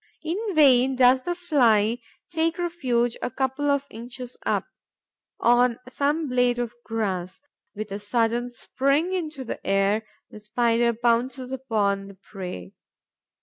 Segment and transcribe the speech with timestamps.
[0.23, 1.99] In vain does the Fly
[2.31, 4.65] take refuge a couple of inches up,
[5.39, 7.39] on some blade of grass.
[7.75, 10.01] With a sudden spring into the air,
[10.31, 12.73] the Spider pounces on the prey.